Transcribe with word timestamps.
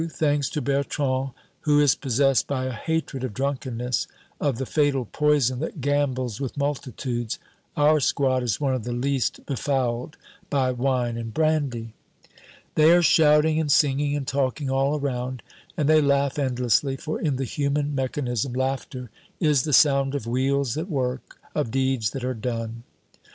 Thanks 0.09 0.49
to 0.49 0.63
Bertrand, 0.63 1.29
who 1.59 1.79
is 1.79 1.93
possessed 1.93 2.47
by 2.47 2.65
a 2.65 2.71
hatred 2.71 3.23
of 3.23 3.35
drunkenness, 3.35 4.07
of 4.39 4.57
the 4.57 4.65
fatal 4.65 5.05
poison 5.05 5.59
that 5.59 5.79
gambles 5.79 6.41
with 6.41 6.57
multitudes, 6.57 7.37
our 7.77 7.99
squad 7.99 8.41
is 8.41 8.59
one 8.59 8.73
of 8.73 8.83
the 8.83 8.93
least 8.93 9.45
befouled 9.45 10.17
by 10.49 10.71
wine 10.71 11.17
and 11.19 11.35
brandy. 11.35 11.93
They 12.73 12.89
are 12.93 13.03
shouting 13.03 13.59
and 13.59 13.71
singing 13.71 14.15
and 14.15 14.25
talking 14.27 14.71
all 14.71 14.97
around. 14.99 15.43
And 15.77 15.87
they 15.87 16.01
laugh 16.01 16.39
endlessly, 16.39 16.97
for 16.97 17.21
in 17.21 17.35
the 17.35 17.45
human 17.45 17.93
mechanism 17.93 18.53
laughter 18.53 19.11
is 19.39 19.65
the 19.65 19.71
sound 19.73 20.15
of 20.15 20.25
wheels 20.25 20.73
that 20.73 20.89
work, 20.89 21.37
of 21.53 21.69
deeds 21.69 22.09
that 22.09 22.23
are 22.23 22.33
done. 22.33 22.81